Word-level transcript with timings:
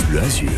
France 0.00 0.10
Bleu 0.10 0.20
Azur. 0.20 0.50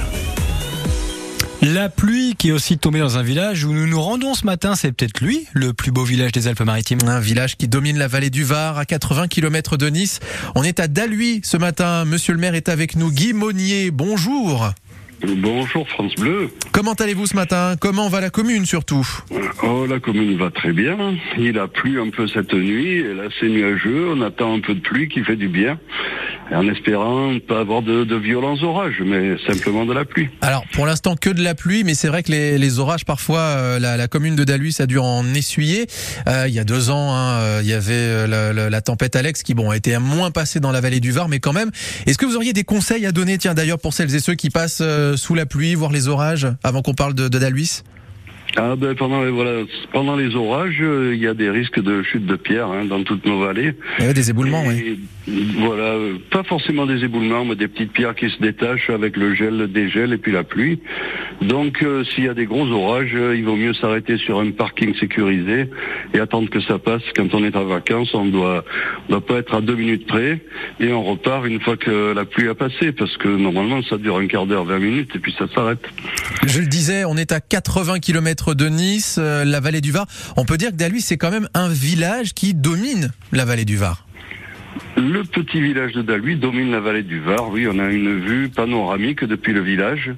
La 1.62 1.88
pluie 1.88 2.34
qui 2.36 2.48
est 2.48 2.52
aussi 2.52 2.78
tombée 2.78 2.98
dans 2.98 3.18
un 3.18 3.22
village 3.22 3.64
où 3.64 3.72
nous 3.72 3.86
nous 3.86 4.00
rendons 4.00 4.34
ce 4.34 4.44
matin, 4.44 4.74
c'est 4.74 4.92
peut-être 4.92 5.20
lui, 5.20 5.46
le 5.52 5.72
plus 5.72 5.90
beau 5.90 6.04
village 6.04 6.32
des 6.32 6.48
Alpes-Maritimes. 6.48 6.98
Un 7.06 7.20
village 7.20 7.56
qui 7.56 7.68
domine 7.68 7.98
la 7.98 8.08
vallée 8.08 8.30
du 8.30 8.44
Var, 8.44 8.78
à 8.78 8.84
80 8.84 9.28
km 9.28 9.76
de 9.76 9.88
Nice. 9.88 10.20
On 10.54 10.62
est 10.62 10.80
à 10.80 10.88
Daluy 10.88 11.40
ce 11.44 11.56
matin. 11.56 12.04
Monsieur 12.04 12.34
le 12.34 12.40
maire 12.40 12.54
est 12.54 12.68
avec 12.68 12.96
nous. 12.96 13.10
Guy 13.10 13.32
Monnier, 13.32 13.90
bonjour. 13.90 14.72
Bonjour 15.24 15.88
France 15.88 16.16
Bleu. 16.16 16.50
Comment 16.72 16.94
allez-vous 16.94 17.26
ce 17.26 17.36
matin? 17.36 17.76
Comment 17.80 18.08
va 18.08 18.20
la 18.20 18.30
commune 18.30 18.66
surtout? 18.66 19.06
Oh, 19.62 19.86
la 19.86 20.00
commune 20.00 20.36
va 20.36 20.50
très 20.50 20.72
bien. 20.72 20.96
Il 21.38 21.60
a 21.60 21.68
plu 21.68 22.00
un 22.00 22.10
peu 22.10 22.26
cette 22.26 22.52
nuit, 22.52 22.96
et 22.96 23.14
là 23.14 23.24
c'est 23.38 23.48
nuageux, 23.48 24.08
on 24.10 24.20
attend 24.20 24.56
un 24.56 24.60
peu 24.60 24.74
de 24.74 24.80
pluie 24.80 25.08
qui 25.08 25.22
fait 25.22 25.36
du 25.36 25.46
bien, 25.46 25.78
en 26.54 26.68
espérant 26.68 27.38
pas 27.46 27.60
avoir 27.60 27.82
de, 27.82 28.04
de 28.04 28.16
violents 28.16 28.56
orages, 28.62 29.02
mais 29.04 29.36
simplement 29.46 29.84
de 29.84 29.92
la 29.92 30.04
pluie. 30.04 30.28
Alors 30.40 30.64
pour 30.72 30.86
l'instant 30.86 31.16
que 31.16 31.30
de 31.30 31.42
la 31.42 31.54
pluie, 31.54 31.84
mais 31.84 31.94
c'est 31.94 32.08
vrai 32.08 32.22
que 32.22 32.30
les, 32.30 32.58
les 32.58 32.78
orages 32.78 33.04
parfois, 33.04 33.40
euh, 33.40 33.78
la, 33.78 33.96
la, 33.96 34.08
commune 34.08 34.36
de 34.36 34.44
Daluy, 34.44 34.72
ça 34.72 34.84
a 34.84 34.86
dû 34.86 34.98
en 34.98 35.34
essuyer. 35.34 35.86
Euh, 36.28 36.44
il 36.48 36.54
y 36.54 36.58
a 36.58 36.64
deux 36.64 36.90
ans, 36.90 37.14
hein, 37.14 37.38
euh, 37.40 37.60
il 37.62 37.68
y 37.68 37.72
avait 37.72 37.92
euh, 37.92 38.26
la, 38.26 38.52
la, 38.52 38.70
la, 38.70 38.80
tempête 38.80 39.16
Alex 39.16 39.42
qui 39.42 39.54
bon 39.54 39.70
a 39.70 39.76
été 39.76 39.96
moins 39.98 40.30
passée 40.30 40.60
dans 40.60 40.72
la 40.72 40.80
vallée 40.80 41.00
du 41.00 41.12
Var, 41.12 41.28
mais 41.28 41.40
quand 41.40 41.52
même. 41.52 41.70
Est-ce 42.06 42.18
que 42.18 42.26
vous 42.26 42.36
auriez 42.36 42.52
des 42.52 42.64
conseils 42.64 43.06
à 43.06 43.12
donner, 43.12 43.38
tiens 43.38 43.54
d'ailleurs 43.54 43.78
pour 43.78 43.92
celles 43.92 44.14
et 44.14 44.20
ceux 44.20 44.34
qui 44.34 44.50
passent 44.50 44.82
euh, 44.82 45.16
sous 45.16 45.34
la 45.34 45.46
pluie, 45.46 45.74
voire 45.74 45.92
les 45.92 46.08
orages, 46.08 46.46
avant 46.62 46.82
qu'on 46.82 46.94
parle 46.94 47.14
de, 47.14 47.28
de 47.28 47.38
ah 48.56 48.76
ben 48.76 48.94
pendant 48.94 49.22
les 49.22 49.30
voilà 49.30 49.62
pendant 49.92 50.14
les 50.14 50.34
orages, 50.34 50.78
euh, 50.82 51.14
il 51.14 51.20
y 51.20 51.26
a 51.26 51.32
des 51.32 51.48
risques 51.48 51.80
de 51.80 52.02
chute 52.02 52.26
de 52.26 52.36
pierre 52.36 52.68
hein, 52.68 52.84
dans 52.84 53.02
toutes 53.02 53.24
nos 53.24 53.40
vallées. 53.40 53.72
Il 53.98 54.04
y 54.04 54.08
a 54.08 54.12
des 54.12 54.28
éboulements, 54.28 54.64
oui. 54.66 55.00
Voilà, 55.58 55.84
euh, 55.84 56.18
pas 56.30 56.42
forcément 56.42 56.84
des 56.84 57.04
éboulements, 57.04 57.44
mais 57.44 57.54
des 57.54 57.68
petites 57.68 57.92
pierres 57.92 58.14
qui 58.14 58.28
se 58.28 58.38
détachent 58.40 58.90
avec 58.90 59.16
le 59.16 59.34
gel, 59.34 59.56
le 59.56 59.68
dégel 59.68 60.12
et 60.12 60.18
puis 60.18 60.32
la 60.32 60.42
pluie. 60.42 60.80
Donc 61.40 61.82
euh, 61.82 62.04
s'il 62.04 62.24
y 62.24 62.28
a 62.28 62.34
des 62.34 62.44
gros 62.44 62.66
orages, 62.66 63.16
il 63.34 63.44
vaut 63.44 63.56
mieux 63.56 63.72
s'arrêter 63.72 64.18
sur 64.18 64.40
un 64.40 64.50
parking 64.50 64.94
sécurisé 64.96 65.70
et 66.12 66.18
attendre 66.18 66.50
que 66.50 66.60
ça 66.60 66.78
passe. 66.78 67.02
Quand 67.16 67.32
on 67.32 67.44
est 67.44 67.56
en 67.56 67.64
vacances, 67.64 68.12
on 68.12 68.26
doit 68.26 68.64
doit 69.08 69.24
pas 69.24 69.38
être 69.38 69.54
à 69.54 69.60
deux 69.62 69.76
minutes 69.76 70.06
près 70.06 70.42
et 70.78 70.92
on 70.92 71.02
repart 71.02 71.46
une 71.46 71.60
fois 71.60 71.78
que 71.78 72.12
la 72.12 72.26
pluie 72.26 72.48
a 72.48 72.54
passé, 72.54 72.92
parce 72.92 73.16
que 73.16 73.28
normalement 73.28 73.82
ça 73.82 73.96
dure 73.96 74.18
un 74.18 74.26
quart 74.26 74.46
d'heure, 74.46 74.64
20 74.64 74.78
minutes 74.78 75.10
et 75.14 75.18
puis 75.18 75.34
ça 75.38 75.46
s'arrête. 75.54 75.84
Je 76.46 76.60
le 76.60 76.66
disais, 76.66 77.04
on 77.04 77.16
est 77.16 77.32
à 77.32 77.40
80 77.40 78.00
km 78.00 78.41
de 78.50 78.68
Nice, 78.68 79.16
euh, 79.18 79.44
la 79.44 79.60
vallée 79.60 79.80
du 79.80 79.92
Var. 79.92 80.06
On 80.36 80.44
peut 80.44 80.56
dire 80.56 80.70
que 80.70 80.76
Daluy, 80.76 81.00
c'est 81.00 81.16
quand 81.16 81.30
même 81.30 81.48
un 81.54 81.68
village 81.68 82.34
qui 82.34 82.54
domine 82.54 83.12
la 83.32 83.44
vallée 83.44 83.64
du 83.64 83.76
Var. 83.76 84.04
Le 84.96 85.22
petit 85.22 85.60
village 85.60 85.92
de 85.92 86.02
Daluy 86.02 86.36
domine 86.36 86.70
la 86.70 86.80
vallée 86.80 87.02
du 87.02 87.20
Var. 87.20 87.48
Oui, 87.50 87.66
on 87.70 87.78
a 87.78 87.88
une 87.90 88.20
vue 88.20 88.48
panoramique 88.48 89.24
depuis 89.24 89.52
le 89.52 89.60
village. 89.60 90.10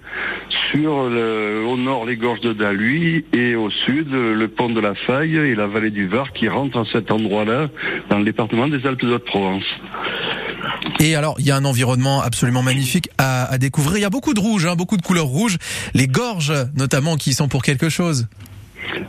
Sur 0.70 0.92
au 0.92 1.77
nord, 1.77 2.06
les 2.06 2.17
gorges 2.17 2.41
de 2.41 2.52
Daluy 2.52 3.25
et 3.33 3.55
au 3.55 3.70
sud, 3.70 4.11
le 4.11 4.47
pont 4.48 4.70
de 4.70 4.80
la 4.80 4.95
Faille 4.95 5.36
et 5.36 5.55
la 5.55 5.67
vallée 5.67 5.91
du 5.91 6.06
Var 6.06 6.33
qui 6.33 6.48
rentrent 6.48 6.80
à 6.80 6.84
cet 6.92 7.11
endroit-là 7.11 7.69
dans 8.11 8.19
le 8.19 8.25
département 8.25 8.69
des 8.69 8.86
Alpes 8.86 9.05
de 9.05 9.14
Haute-Provence. 9.14 9.64
Et 11.00 11.14
alors, 11.17 11.37
il 11.39 11.47
y 11.47 11.50
a 11.50 11.56
un 11.56 11.64
environnement 11.64 12.23
absolument 12.23 12.62
magnifique 12.62 13.11
à, 13.19 13.59
découvrir. 13.59 13.98
Il 13.98 14.03
y 14.03 14.06
a 14.06 14.11
beaucoup 14.11 14.34
de 14.34 14.41
rouge, 14.41 14.67
hein, 14.67 14.77
beaucoup 14.77 14.97
de 14.97 15.03
couleurs 15.03 15.27
rouges. 15.27 15.59
Les 15.95 16.06
gorges, 16.06 16.53
notamment, 16.77 17.17
qui 17.17 17.34
sont 17.34 17.48
pour 17.48 17.62
quelque 17.62 17.89
chose. 17.89 18.27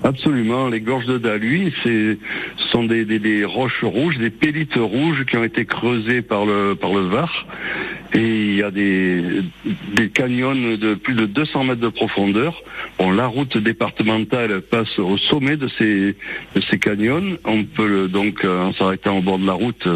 Absolument, 0.03 0.67
les 0.67 0.81
gorges 0.81 1.05
de 1.05 1.17
Daluy, 1.17 1.73
ce 1.83 2.17
sont 2.71 2.85
des, 2.85 3.05
des, 3.05 3.19
des, 3.19 3.43
roches 3.43 3.83
rouges, 3.83 4.17
des 4.17 4.29
pélites 4.29 4.75
rouges 4.75 5.25
qui 5.25 5.37
ont 5.37 5.43
été 5.43 5.65
creusées 5.65 6.21
par 6.21 6.45
le 6.45 6.75
par 6.75 6.93
le 6.93 7.01
Var. 7.01 7.45
Et 8.15 8.19
il 8.19 8.55
y 8.55 8.63
a 8.63 8.71
des, 8.71 9.43
canyons 10.13 10.55
de 10.55 10.93
plus 10.93 11.15
de 11.15 11.25
200 11.25 11.65
mètres 11.65 11.81
de 11.81 11.89
profondeur. 11.89 12.61
Bon, 12.97 13.11
la 13.11 13.27
route 13.27 13.57
départementale 13.57 14.61
passe 14.61 14.97
au 14.99 15.17
sommet 15.17 15.57
de 15.57 15.67
ces 15.67 16.15
canyons. 16.79 17.37
On 17.43 17.65
peut 17.65 18.07
donc, 18.07 18.45
en 18.45 18.71
s'arrêtant 18.73 19.17
au 19.17 19.21
bord 19.21 19.37
de 19.37 19.45
la 19.45 19.53
route, 19.53 19.87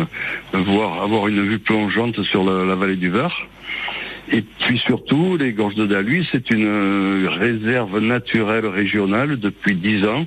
voir 0.53 1.01
avoir 1.01 1.27
une 1.27 1.41
vue 1.43 1.59
plongeante 1.59 2.21
sur 2.23 2.43
la, 2.43 2.75
vallée 2.75 2.97
du 2.97 3.09
Var. 3.09 3.47
Et 4.31 4.41
puis 4.41 4.79
surtout, 4.79 5.37
les 5.37 5.53
gorges 5.53 5.75
de 5.75 5.87
Daluy, 5.87 6.27
c'est 6.31 6.51
une 6.51 7.25
réserve 7.27 7.99
naturelle 7.99 8.67
régionale 8.67 9.39
depuis 9.39 9.75
dix 9.75 10.05
ans. 10.05 10.25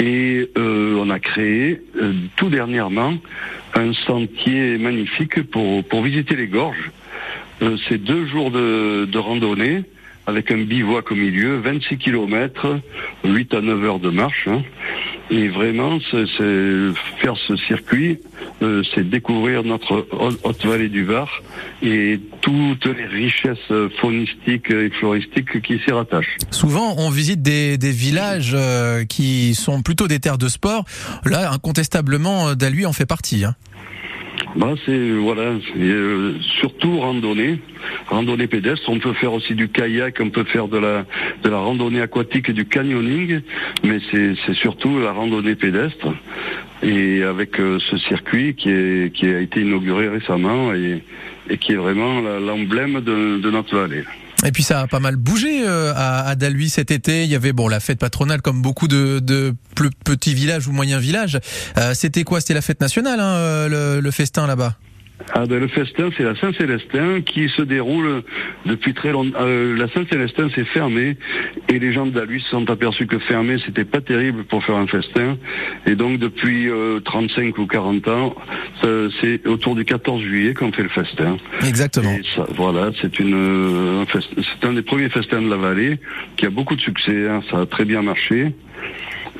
Et 0.00 0.48
euh, 0.56 0.96
on 0.98 1.10
a 1.10 1.18
créé 1.18 1.82
euh, 2.00 2.14
tout 2.36 2.48
dernièrement 2.48 3.14
un 3.74 3.92
sentier 3.92 4.78
magnifique 4.78 5.42
pour, 5.50 5.84
pour 5.84 6.02
visiter 6.02 6.36
les 6.36 6.46
gorges. 6.46 6.90
Euh, 7.60 7.76
c'est 7.86 7.98
deux 7.98 8.26
jours 8.26 8.50
de, 8.50 9.04
de, 9.04 9.18
randonnée 9.18 9.82
avec 10.26 10.50
un 10.50 10.58
bivouac 10.58 11.12
au 11.12 11.14
milieu, 11.14 11.58
26 11.58 11.98
km, 11.98 12.78
8 13.24 13.54
à 13.54 13.60
9 13.60 13.84
heures 13.84 13.98
de 13.98 14.08
marche. 14.08 14.48
Hein. 14.48 14.62
Et 15.30 15.48
vraiment, 15.48 15.98
c'est 16.10 16.26
faire 17.22 17.36
ce 17.46 17.56
circuit, 17.56 18.18
euh, 18.62 18.82
c'est 18.92 19.08
découvrir 19.08 19.62
notre 19.62 20.06
haute 20.42 20.66
vallée 20.66 20.88
du 20.88 21.04
Var 21.04 21.28
et 21.82 22.18
toutes 22.40 22.84
les 22.86 23.06
richesses 23.06 23.72
faunistiques 24.00 24.70
et 24.70 24.90
floristiques 24.90 25.62
qui 25.62 25.78
s'y 25.78 25.92
rattachent. 25.92 26.36
Souvent, 26.50 26.96
on 26.98 27.10
visite 27.10 27.42
des, 27.42 27.78
des 27.78 27.92
villages 27.92 28.52
euh, 28.54 29.04
qui 29.04 29.54
sont 29.54 29.82
plutôt 29.82 30.08
des 30.08 30.18
terres 30.18 30.38
de 30.38 30.48
sport. 30.48 30.84
Là, 31.24 31.52
incontestablement, 31.52 32.54
Daluy 32.54 32.84
en 32.84 32.92
fait 32.92 33.06
partie. 33.06 33.44
Hein. 33.44 33.54
Bah, 34.56 34.74
c'est 34.84 35.10
voilà, 35.10 35.52
euh, 35.76 36.34
surtout 36.60 36.98
randonnée, 36.98 37.60
randonnée 38.10 38.46
pédestre. 38.46 38.88
On 38.88 38.98
peut 38.98 39.14
faire 39.14 39.32
aussi 39.32 39.54
du 39.54 39.68
kayak, 39.68 40.18
on 40.20 40.30
peut 40.30 40.44
faire 40.44 40.68
de 40.68 40.78
la 40.78 41.58
randonnée 41.58 42.00
aquatique 42.00 42.48
et 42.48 42.52
du 42.52 42.66
canyoning, 42.66 43.40
mais 43.84 43.98
c'est 44.10 44.54
surtout 44.54 44.98
la 44.98 45.12
randonnée 45.12 45.54
pédestre. 45.54 46.08
Et 46.82 47.22
avec 47.22 47.60
euh, 47.60 47.78
ce 47.90 47.98
circuit 47.98 48.54
qui 48.54 48.70
est 48.70 49.14
qui 49.14 49.26
a 49.26 49.40
été 49.40 49.60
inauguré 49.60 50.08
récemment 50.08 50.72
et 50.72 51.02
qui 51.58 51.72
est 51.72 51.76
vraiment 51.76 52.20
l'emblème 52.20 53.00
de, 53.00 53.50
notre 53.50 53.76
vallée. 53.76 54.04
Et 54.46 54.52
puis 54.52 54.62
ça 54.62 54.80
a 54.80 54.86
pas 54.86 55.00
mal 55.00 55.16
bougé 55.16 55.62
euh, 55.66 55.92
à, 55.94 56.34
Daluy 56.36 56.70
cet 56.70 56.90
été. 56.90 57.24
Il 57.24 57.30
y 57.30 57.34
avait 57.34 57.52
bon 57.52 57.68
la 57.68 57.80
fête 57.80 57.98
patronale 57.98 58.40
comme 58.40 58.62
beaucoup 58.62 58.88
de, 58.88 59.18
de 59.18 59.54
petits 60.04 60.32
villages 60.32 60.66
ou 60.68 60.72
moyens 60.72 61.02
villages. 61.02 61.38
Euh, 61.76 61.92
C'était 61.92 62.24
quoi? 62.24 62.40
C'était 62.40 62.54
la 62.54 62.62
fête 62.62 62.80
nationale, 62.80 63.20
hein, 63.20 63.68
le 63.68 64.10
festin 64.10 64.46
là-bas? 64.46 64.76
Ah 65.32 65.46
ben 65.46 65.60
le 65.60 65.68
festin, 65.68 66.10
c'est 66.16 66.24
la 66.24 66.34
Saint-Célestin 66.36 67.20
qui 67.20 67.48
se 67.48 67.62
déroule 67.62 68.22
depuis 68.66 68.94
très 68.94 69.12
longtemps. 69.12 69.38
Euh, 69.40 69.76
la 69.76 69.88
Saint-Célestin 69.88 70.50
s'est 70.50 70.64
fermée 70.64 71.16
et 71.68 71.78
les 71.78 71.92
gens 71.92 72.06
de 72.06 72.10
Daluy 72.10 72.40
se 72.40 72.48
sont 72.48 72.68
aperçus 72.70 73.06
que 73.06 73.18
fermer 73.18 73.58
c'était 73.64 73.84
pas 73.84 74.00
terrible 74.00 74.44
pour 74.44 74.64
faire 74.64 74.76
un 74.76 74.86
festin. 74.86 75.36
Et 75.86 75.94
donc 75.94 76.18
depuis 76.18 76.68
euh, 76.68 77.00
35 77.00 77.58
ou 77.58 77.66
40 77.66 78.08
ans, 78.08 78.34
c'est 79.20 79.46
autour 79.46 79.74
du 79.74 79.84
14 79.84 80.22
juillet 80.22 80.54
qu'on 80.54 80.72
fait 80.72 80.82
le 80.82 80.88
festin. 80.88 81.36
Exactement. 81.66 82.16
Ça, 82.34 82.46
voilà, 82.56 82.90
c'est 83.00 83.18
une 83.18 83.34
euh, 83.34 84.04
c'est 84.12 84.66
un 84.66 84.72
des 84.72 84.82
premiers 84.82 85.08
festins 85.08 85.42
de 85.42 85.48
la 85.48 85.56
vallée 85.56 85.98
qui 86.36 86.46
a 86.46 86.50
beaucoup 86.50 86.76
de 86.76 86.80
succès. 86.80 87.28
Hein, 87.28 87.42
ça 87.50 87.60
a 87.60 87.66
très 87.66 87.84
bien 87.84 88.02
marché. 88.02 88.52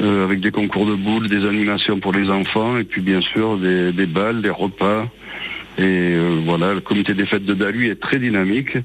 Euh, 0.01 0.25
avec 0.25 0.41
des 0.41 0.51
concours 0.51 0.87
de 0.87 0.95
boules, 0.95 1.28
des 1.28 1.45
animations 1.47 2.01
pour 2.01 2.12
les 2.12 2.31
enfants 2.31 2.78
et 2.78 2.84
puis 2.84 3.03
bien 3.03 3.21
sûr 3.21 3.59
des, 3.59 3.93
des 3.93 4.07
balles, 4.07 4.41
des 4.41 4.49
repas. 4.49 5.07
Et 5.78 5.82
euh, 5.82 6.42
voilà, 6.44 6.75
le 6.75 6.81
comité 6.81 7.14
des 7.14 7.26
fêtes 7.26 7.44
de 7.44 7.54
Daluy 7.54 7.88
est 7.88 8.00
très 8.00 8.19
dynamique. 8.19 8.76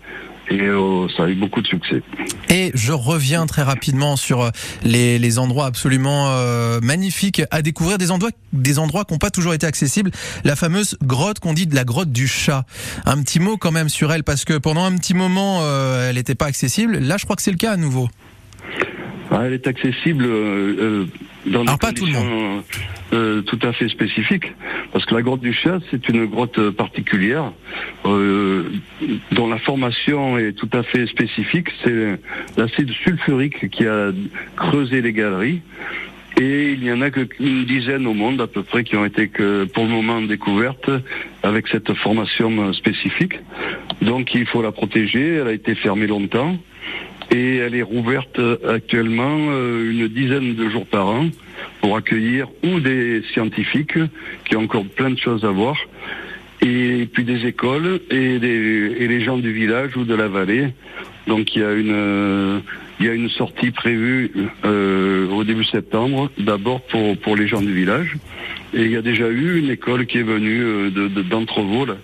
Et 0.50 0.62
euh, 0.62 1.08
ça 1.18 1.24
a 1.24 1.28
eu 1.28 1.34
beaucoup 1.34 1.62
de 1.62 1.68
succès. 1.68 2.04
Et 2.50 2.72
je 2.76 2.92
reviens 2.92 3.48
très 3.48 3.64
rapidement 3.64 4.16
sur 4.16 4.52
les, 4.84 5.18
les 5.18 5.40
endroits 5.40 5.66
absolument 5.66 6.28
euh, 6.30 6.80
magnifiques 6.82 7.42
à 7.50 7.64
découvrir, 7.64 7.98
des 7.98 8.12
endroits, 8.12 8.30
des 8.54 8.78
endroits 8.78 9.06
qui 9.06 9.14
n'ont 9.14 9.20
pas 9.20 9.32
toujours 9.32 9.56
été 9.56 9.66
accessibles. 9.66 10.12
La 10.44 10.56
fameuse 10.56 10.98
grotte 11.04 11.40
qu'on 11.40 11.54
dit 11.54 11.66
de 11.66 11.74
la 11.74 11.84
grotte 11.84 12.12
du 12.12 12.28
chat. 12.28 12.66
Un 13.06 13.22
petit 13.24 13.40
mot 13.40 13.58
quand 13.58 13.72
même 13.72 13.90
sur 13.90 14.14
elle, 14.14 14.24
parce 14.24 14.46
que 14.46 14.54
pendant 14.58 14.86
un 14.86 14.96
petit 14.98 15.16
moment, 15.16 15.62
euh, 15.62 16.10
elle 16.10 16.16
n'était 16.16 16.36
pas 16.36 16.46
accessible. 16.46 17.00
Là, 17.00 17.18
je 17.18 17.24
crois 17.24 17.36
que 17.36 17.42
c'est 17.42 17.52
le 17.52 17.58
cas 17.58 17.72
à 17.72 17.78
nouveau. 17.78 18.08
Ah, 19.32 19.44
elle 19.46 19.54
est 19.54 19.68
accessible 19.68 20.26
euh, 20.26 21.06
dans 21.46 21.64
des 21.64 21.68
Alors, 21.68 21.80
pas 21.80 21.92
tout 21.92 22.06
le 22.06 22.12
monde. 22.14 22.64
Euh, 23.14 23.42
tout 23.44 23.60
à 23.62 23.72
fait 23.72 23.88
spécifiques, 23.88 24.52
parce 24.92 25.06
que 25.06 25.14
la 25.14 25.22
grotte 25.22 25.40
du 25.40 25.54
chat, 25.54 25.80
c'est 25.92 26.10
une 26.10 26.26
grotte 26.26 26.72
particulière 26.72 27.52
euh, 28.04 28.64
dont 29.32 29.48
la 29.48 29.60
formation 29.60 30.40
est 30.40 30.54
tout 30.54 30.70
à 30.74 30.82
fait 30.84 31.06
spécifique. 31.06 31.68
C'est 31.84 32.20
l'acide 32.58 32.92
sulfurique 32.92 33.70
qui 33.70 33.86
a 33.86 34.12
creusé 34.58 35.02
les 35.02 35.14
galeries. 35.14 35.62
Et 36.42 36.74
il 36.74 36.82
n'y 36.82 36.92
en 36.92 37.00
a 37.02 37.12
qu'une 37.12 37.64
dizaine 37.64 38.06
au 38.08 38.14
monde 38.14 38.42
à 38.42 38.48
peu 38.48 38.64
près 38.64 38.84
qui 38.84 38.98
ont 38.98 39.06
été 39.06 39.30
que 39.30 39.64
pour 39.66 39.86
le 39.86 39.92
moment 39.92 40.22
découvertes 40.22 40.90
avec 41.44 41.68
cette 41.70 41.94
formation 41.94 42.74
spécifique. 42.74 43.40
Donc 44.02 44.34
il 44.34 44.46
faut 44.46 44.62
la 44.62 44.74
protéger. 44.74 45.36
Elle 45.36 45.48
a 45.48 45.54
été 45.54 45.76
fermée 45.76 46.08
longtemps 46.08 46.58
et 47.32 47.58
elle 47.58 47.76
est 47.76 47.82
rouverte 47.82 48.40
actuellement 48.68 49.38
une 49.38 50.08
dizaine 50.08 50.56
de 50.56 50.70
jours 50.70 50.86
par 50.86 51.08
an 51.08 51.30
pour 51.82 51.98
accueillir 51.98 52.48
ou 52.64 52.80
des 52.80 53.22
scientifiques 53.34 53.98
qui 54.46 54.56
ont 54.56 54.64
encore 54.64 54.86
plein 54.86 55.10
de 55.10 55.18
choses 55.18 55.44
à 55.46 55.50
voir 55.50 55.76
et 56.62 57.08
puis 57.12 57.24
des 57.24 57.46
écoles 57.46 58.00
et, 58.10 58.40
des, 58.40 58.96
et 59.00 59.08
les 59.08 59.22
gens 59.22 59.38
du 59.38 59.52
village 59.52 59.96
ou 59.98 60.04
de 60.04 60.16
la 60.16 60.28
vallée. 60.28 60.70
Donc 61.28 61.56
il 61.56 61.62
y 61.62 61.66
a 61.66 61.74
une, 61.74 61.92
euh, 61.92 62.60
il 63.00 63.06
y 63.06 63.10
a 63.10 63.14
une 63.14 63.30
sortie 63.30 63.72
prévue 63.72 64.32
euh, 64.64 65.28
au 65.30 65.44
début 65.44 65.66
septembre, 65.66 66.32
d'abord 66.38 66.82
pour, 66.82 67.18
pour 67.18 67.36
les 67.36 67.48
gens 67.48 67.62
du 67.62 67.74
village. 67.74 68.16
Et 68.74 68.84
il 68.84 68.92
y 68.92 68.98
a 68.98 69.02
déjà 69.02 69.28
eu 69.30 69.60
une 69.60 69.70
école 69.70 70.06
qui 70.06 70.20
est 70.20 70.24
venue 70.24 70.62
euh, 70.62 70.90
de, 70.90 71.08
de, 71.08 71.22
d'Entrevaux, 71.22 71.86
là, 71.86 71.98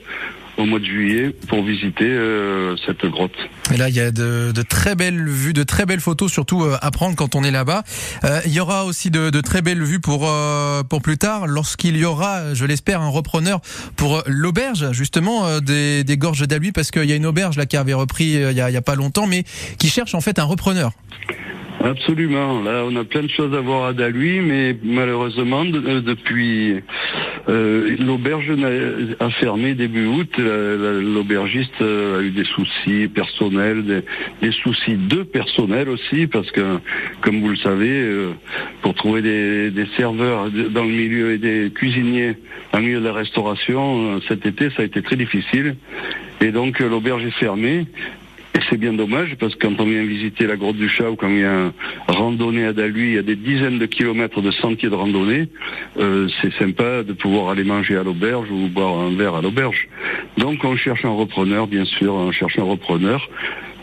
au 0.61 0.65
mois 0.65 0.79
de 0.79 0.85
juillet 0.85 1.35
pour 1.47 1.63
visiter 1.63 2.05
euh, 2.05 2.75
cette 2.85 3.05
grotte. 3.05 3.35
Et 3.73 3.77
là, 3.77 3.89
il 3.89 3.95
y 3.95 3.99
a 3.99 4.11
de, 4.11 4.51
de, 4.51 4.61
très 4.61 4.95
belles 4.95 5.27
vues, 5.27 5.53
de 5.53 5.63
très 5.63 5.85
belles 5.85 5.99
photos, 5.99 6.31
surtout 6.31 6.63
euh, 6.63 6.77
à 6.81 6.91
prendre 6.91 7.15
quand 7.15 7.35
on 7.35 7.43
est 7.43 7.51
là-bas. 7.51 7.83
Euh, 8.23 8.39
il 8.45 8.53
y 8.53 8.59
aura 8.59 8.85
aussi 8.85 9.09
de, 9.11 9.29
de 9.29 9.41
très 9.41 9.61
belles 9.61 9.83
vues 9.83 9.99
pour 9.99 10.31
pour 10.89 11.01
plus 11.01 11.17
tard, 11.17 11.47
lorsqu'il 11.47 11.97
y 11.97 12.05
aura, 12.05 12.53
je 12.53 12.65
l'espère, 12.65 13.01
un 13.01 13.09
repreneur 13.09 13.59
pour 13.95 14.23
l'auberge, 14.27 14.91
justement, 14.91 15.59
des, 15.59 16.03
des 16.03 16.17
gorges 16.17 16.47
d'Alui, 16.47 16.71
parce 16.71 16.91
qu'il 16.91 17.05
y 17.05 17.11
a 17.11 17.15
une 17.15 17.25
auberge 17.25 17.57
là 17.57 17.65
qui 17.65 17.77
avait 17.77 17.93
repris 17.93 18.33
il 18.33 18.55
y 18.55 18.61
a, 18.61 18.81
pas 18.81 18.95
longtemps, 18.95 19.27
mais 19.27 19.43
qui 19.79 19.89
cherche 19.89 20.13
en 20.15 20.21
fait 20.21 20.39
un 20.39 20.43
repreneur. 20.43 20.91
Absolument. 21.83 22.61
Là, 22.61 22.83
on 22.85 22.95
a 22.95 23.03
plein 23.03 23.23
de 23.23 23.29
choses 23.29 23.55
à 23.55 23.59
voir 23.59 23.85
à 23.85 23.93
Dalui, 23.93 24.39
mais 24.41 24.77
malheureusement, 24.83 25.65
de, 25.65 25.99
depuis 25.99 26.75
l'auberge 27.97 28.51
a 29.19 29.29
fermé 29.31 29.73
début 29.73 30.05
août. 30.05 30.29
L'aubergiste 30.37 31.81
a 31.81 32.21
eu 32.21 32.31
des 32.31 32.45
soucis 32.45 33.07
personnels, 33.07 33.83
des, 33.85 34.01
des, 34.41 34.51
soucis 34.51 34.95
de 34.95 35.23
personnel 35.23 35.89
aussi, 35.89 36.27
parce 36.27 36.49
que, 36.51 36.77
comme 37.21 37.41
vous 37.41 37.49
le 37.49 37.57
savez, 37.57 37.89
euh, 37.89 38.31
pour 38.81 38.93
trouver 38.93 39.21
des, 39.21 39.71
des, 39.71 39.85
serveurs 39.97 40.49
dans 40.49 40.83
le 40.83 40.91
milieu 40.91 41.33
et 41.33 41.37
des 41.37 41.71
cuisiniers 41.73 42.35
dans 42.71 42.79
le 42.79 42.85
milieu 42.85 42.99
de 42.99 43.05
la 43.05 43.13
restauration, 43.13 44.15
euh, 44.15 44.19
cet 44.27 44.45
été, 44.45 44.69
ça 44.69 44.81
a 44.81 44.85
été 44.85 45.01
très 45.01 45.15
difficile. 45.15 45.75
Et 46.41 46.51
donc, 46.51 46.79
l'auberge 46.79 47.23
est 47.25 47.39
fermée. 47.39 47.85
Et 48.53 48.59
c'est 48.69 48.77
bien 48.77 48.91
dommage 48.91 49.35
parce 49.39 49.55
que 49.55 49.65
quand 49.65 49.79
on 49.79 49.85
vient 49.85 50.03
visiter 50.03 50.45
la 50.45 50.57
grotte 50.57 50.75
du 50.75 50.89
chat 50.89 51.09
ou 51.09 51.15
quand 51.15 51.27
on 51.27 51.35
vient 51.35 51.73
randonner 52.07 52.65
à 52.65 52.73
Dalui, 52.73 53.09
il 53.09 53.13
y 53.13 53.17
a 53.17 53.21
des 53.21 53.37
dizaines 53.37 53.79
de 53.79 53.85
kilomètres 53.85 54.41
de 54.41 54.51
sentiers 54.51 54.89
de 54.89 54.95
randonnée. 54.95 55.47
Euh, 55.97 56.27
c'est 56.41 56.53
sympa 56.55 57.03
de 57.03 57.13
pouvoir 57.13 57.49
aller 57.49 57.63
manger 57.63 57.95
à 57.95 58.03
l'auberge 58.03 58.51
ou 58.51 58.67
boire 58.67 58.99
un 58.99 59.15
verre 59.15 59.35
à 59.35 59.41
l'auberge. 59.41 59.87
Donc 60.37 60.65
on 60.65 60.75
cherche 60.75 61.05
un 61.05 61.15
repreneur, 61.15 61.67
bien 61.67 61.85
sûr, 61.85 62.13
on 62.13 62.31
cherche 62.31 62.59
un 62.59 62.63
repreneur. 62.63 63.29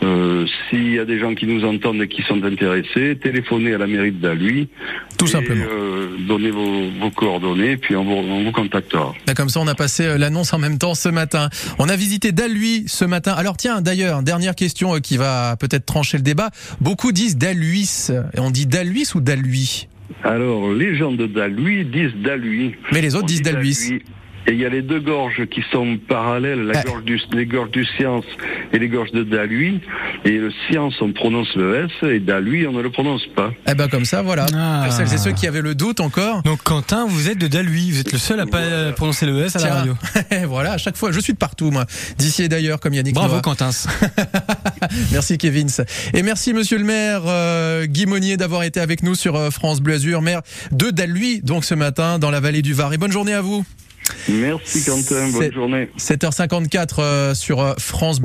Euh, 0.01 0.45
S'il 0.69 0.93
y 0.93 0.99
a 0.99 1.05
des 1.05 1.19
gens 1.19 1.35
qui 1.35 1.45
nous 1.45 1.65
entendent 1.65 2.01
et 2.01 2.07
qui 2.07 2.21
sont 2.23 2.43
intéressés, 2.43 3.17
téléphonez 3.21 3.73
à 3.73 3.77
la 3.77 3.87
mairie 3.87 4.11
de 4.11 4.19
Dalui. 4.19 4.69
Tout 5.17 5.25
et, 5.25 5.29
simplement. 5.29 5.65
Euh, 5.69 6.07
donnez 6.27 6.51
vos, 6.51 6.89
vos, 6.99 7.09
coordonnées, 7.11 7.77
puis 7.77 7.95
on 7.95 8.05
vous, 8.05 8.11
on 8.11 8.43
vous 8.43 8.51
contactera. 8.51 9.13
Là, 9.27 9.33
comme 9.33 9.49
ça, 9.49 9.59
on 9.59 9.67
a 9.67 9.75
passé 9.75 10.17
l'annonce 10.17 10.53
en 10.53 10.59
même 10.59 10.77
temps 10.77 10.93
ce 10.93 11.09
matin. 11.09 11.49
On 11.79 11.89
a 11.89 11.95
visité 11.95 12.31
Dalui 12.31 12.85
ce 12.87 13.05
matin. 13.05 13.33
Alors 13.33 13.57
tiens, 13.57 13.81
d'ailleurs, 13.81 14.23
dernière 14.23 14.55
question 14.55 14.99
qui 14.99 15.17
va 15.17 15.57
peut-être 15.57 15.85
trancher 15.85 16.17
le 16.17 16.23
débat. 16.23 16.49
Beaucoup 16.79 17.11
disent 17.11 17.37
Daluis. 17.37 18.07
On 18.37 18.51
dit 18.51 18.67
Daluis 18.67 19.11
ou 19.15 19.19
Dalui? 19.19 19.87
Alors, 20.23 20.71
les 20.71 20.95
gens 20.95 21.11
de 21.11 21.27
Dalui 21.27 21.85
disent 21.85 22.15
Dalui. 22.23 22.75
Mais 22.91 23.01
les 23.01 23.15
autres 23.15 23.25
on 23.25 23.27
disent 23.27 23.41
Daluis. 23.41 24.01
Et 24.49 24.53
il 24.53 24.59
y 24.61 24.65
a 24.65 24.69
les 24.69 24.81
deux 24.81 24.99
gorges 24.99 25.45
qui 25.45 25.63
sont 25.71 25.99
parallèles, 26.07 26.63
la 26.63 26.79
ah. 26.79 26.83
gorge 26.83 27.03
du, 27.03 27.21
les 27.33 27.45
gorges 27.45 27.69
du 27.69 27.85
Science 27.85 28.25
et 28.73 28.79
les 28.79 28.87
gorges 28.87 29.11
de 29.11 29.23
Dalui. 29.23 29.79
Et 30.25 30.31
le 30.31 30.51
Science, 30.65 30.95
on 31.01 31.11
prononce 31.11 31.53
le 31.55 31.85
S, 31.85 31.91
et 32.09 32.19
Dalui, 32.19 32.65
on 32.65 32.71
ne 32.71 32.81
le 32.81 32.89
prononce 32.89 33.21
pas. 33.35 33.51
Eh 33.69 33.75
ben 33.75 33.87
comme 33.87 34.05
ça, 34.05 34.23
voilà. 34.23 34.47
Ah. 34.55 34.85
Pour 34.85 34.93
celles 34.93 35.13
et 35.13 35.19
ceux 35.19 35.33
qui 35.33 35.45
avaient 35.45 35.61
le 35.61 35.75
doute 35.75 35.99
encore. 35.99 36.41
Donc 36.41 36.63
Quentin, 36.63 37.05
vous 37.07 37.29
êtes 37.29 37.37
de 37.37 37.45
Dalui, 37.45 37.91
vous 37.91 37.99
êtes 37.99 38.11
le 38.11 38.17
seul 38.17 38.39
à 38.39 38.47
pas 38.47 38.61
voilà. 38.61 38.91
prononcer 38.93 39.27
le 39.27 39.39
S 39.39 39.55
à 39.55 39.59
Tiens. 39.59 39.69
la 39.69 39.75
radio. 39.75 39.95
voilà, 40.47 40.71
à 40.71 40.77
chaque 40.79 40.97
fois, 40.97 41.11
je 41.11 41.19
suis 41.19 41.33
de 41.33 41.37
partout, 41.37 41.69
moi. 41.69 41.85
D'ici 42.17 42.41
et 42.41 42.49
d'ailleurs, 42.49 42.79
comme 42.79 42.95
Yannick 42.95 43.13
Bravo 43.13 43.33
Noah. 43.33 43.41
Quentin. 43.41 43.69
merci 45.11 45.37
Kevin. 45.37 45.67
Et 46.15 46.23
merci 46.23 46.53
Monsieur 46.53 46.79
le 46.79 46.85
maire 46.85 47.21
euh, 47.27 47.85
Guy 47.85 48.07
Monnier 48.07 48.35
d'avoir 48.35 48.63
été 48.63 48.79
avec 48.79 49.03
nous 49.03 49.13
sur 49.13 49.35
euh, 49.35 49.51
France 49.51 49.79
Bleu 49.79 49.93
Azur, 49.93 50.23
maire 50.23 50.41
de 50.71 50.89
Dalui, 50.89 51.41
donc 51.43 51.65
ce 51.65 51.75
matin 51.75 52.17
dans 52.17 52.31
la 52.31 52.39
vallée 52.39 52.63
du 52.63 52.73
Var. 52.73 52.91
Et 52.93 52.97
bonne 52.97 53.11
journée 53.11 53.35
à 53.35 53.41
vous. 53.41 53.63
Merci 54.27 54.83
Quentin, 54.83 55.29
bonne 55.29 55.53
journée. 55.53 55.89
7h54 55.99 56.87
euh, 56.99 57.33
sur 57.35 57.75
France 57.77 58.17